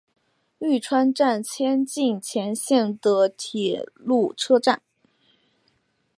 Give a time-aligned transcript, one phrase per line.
[0.57, 4.81] 玉川站千日前线的铁路车站。